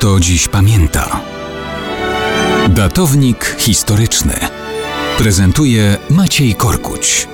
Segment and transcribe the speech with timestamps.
[0.00, 1.20] kto dziś pamięta.
[2.68, 4.32] Datownik historyczny
[5.18, 7.28] prezentuje Maciej Korkuć.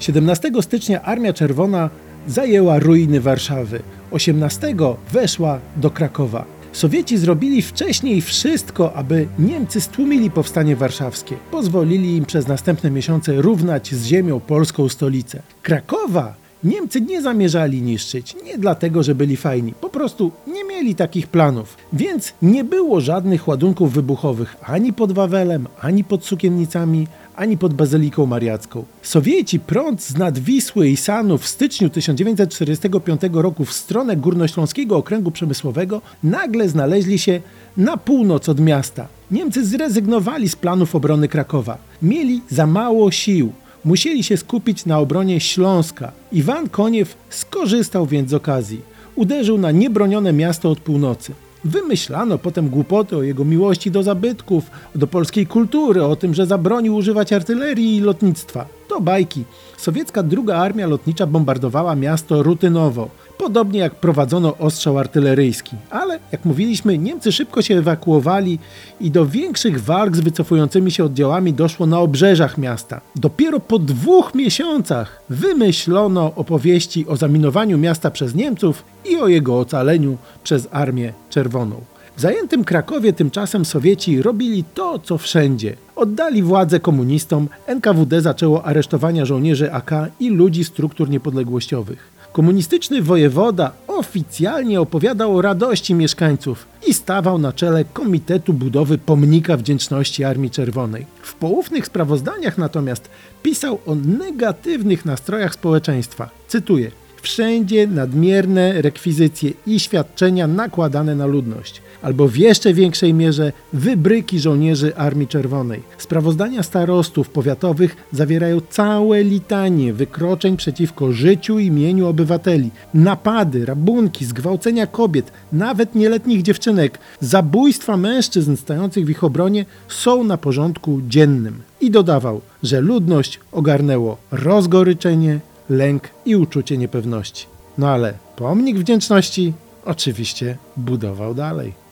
[0.00, 1.90] 17 stycznia Armia Czerwona
[2.28, 3.82] zajęła ruiny Warszawy.
[4.10, 4.74] 18
[5.12, 6.44] weszła do Krakowa.
[6.72, 11.36] Sowieci zrobili wcześniej wszystko, aby Niemcy stłumili powstanie warszawskie.
[11.50, 15.42] Pozwolili im przez następne miesiące równać z ziemią polską stolicę.
[15.62, 21.26] Krakowa Niemcy nie zamierzali niszczyć, nie dlatego, że byli fajni, po prostu nie mieli takich
[21.26, 21.76] planów.
[21.92, 27.06] Więc nie było żadnych ładunków wybuchowych ani pod Wawelem, ani pod Sukiennicami,
[27.36, 28.84] ani pod Bazyliką Mariacką.
[29.02, 35.30] Sowieci prąd z nad Wisły i Sanów w styczniu 1945 roku w stronę Górnośląskiego Okręgu
[35.30, 37.40] Przemysłowego nagle znaleźli się
[37.76, 39.08] na północ od miasta.
[39.30, 41.78] Niemcy zrezygnowali z planów obrony Krakowa.
[42.02, 43.52] Mieli za mało sił.
[43.84, 46.12] Musieli się skupić na obronie Śląska.
[46.32, 48.80] Iwan Koniew skorzystał więc z okazji.
[49.14, 51.32] Uderzył na niebronione miasto od północy.
[51.64, 56.96] Wymyślano potem głupoty o jego miłości do zabytków, do polskiej kultury, o tym, że zabronił
[56.96, 58.66] używać artylerii i lotnictwa.
[58.88, 59.44] To bajki.
[59.76, 63.10] Sowiecka druga armia lotnicza bombardowała miasto rutynowo,
[63.44, 65.76] podobnie jak prowadzono ostrzał artyleryjski.
[65.90, 68.58] Ale, jak mówiliśmy, Niemcy szybko się ewakuowali
[69.00, 73.00] i do większych walk z wycofującymi się oddziałami doszło na obrzeżach miasta.
[73.16, 80.16] Dopiero po dwóch miesiącach wymyślono opowieści o zaminowaniu miasta przez Niemców i o jego ocaleniu
[80.44, 81.80] przez Armię Czerwoną.
[82.16, 85.76] W zajętym Krakowie tymczasem Sowieci robili to, co wszędzie.
[85.96, 92.13] Oddali władzę komunistom, NKWD zaczęło aresztowania żołnierzy AK i ludzi struktur niepodległościowych.
[92.34, 100.24] Komunistyczny wojewoda oficjalnie opowiadał o radości mieszkańców i stawał na czele Komitetu Budowy Pomnika Wdzięczności
[100.24, 101.06] Armii Czerwonej.
[101.22, 103.10] W poufnych sprawozdaniach natomiast
[103.42, 106.30] pisał o negatywnych nastrojach społeczeństwa.
[106.48, 106.90] Cytuję:
[107.24, 114.96] wszędzie nadmierne rekwizycje i świadczenia nakładane na ludność, albo w jeszcze większej mierze wybryki żołnierzy
[114.96, 115.82] Armii Czerwonej.
[115.98, 124.86] Sprawozdania starostów powiatowych zawierają całe litanie wykroczeń przeciwko życiu i mieniu obywateli, napady, rabunki, zgwałcenia
[124.86, 131.62] kobiet, nawet nieletnich dziewczynek, zabójstwa mężczyzn stających w ich obronie są na porządku dziennym.
[131.80, 137.46] I dodawał, że ludność ogarnęło rozgoryczenie, lęk i uczucie niepewności.
[137.78, 139.52] No ale pomnik wdzięczności
[139.84, 141.83] oczywiście budował dalej.